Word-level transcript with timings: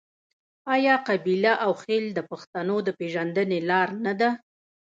آیا 0.75 0.95
قبیله 1.07 1.53
او 1.65 1.71
خیل 1.83 2.05
د 2.13 2.19
پښتنو 2.29 2.75
د 2.83 2.89
پیژندنې 2.99 3.59
لار 3.69 3.89
نه 4.05 4.13
ده؟ 4.19 4.29